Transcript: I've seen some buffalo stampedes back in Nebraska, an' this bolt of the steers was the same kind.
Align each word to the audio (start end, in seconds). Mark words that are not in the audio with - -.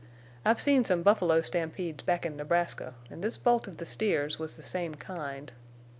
I've 0.43 0.59
seen 0.59 0.83
some 0.83 1.03
buffalo 1.03 1.41
stampedes 1.41 2.03
back 2.03 2.25
in 2.25 2.35
Nebraska, 2.35 2.95
an' 3.11 3.21
this 3.21 3.37
bolt 3.37 3.67
of 3.67 3.77
the 3.77 3.85
steers 3.85 4.39
was 4.39 4.55
the 4.55 4.63
same 4.63 4.95
kind. 4.95 5.51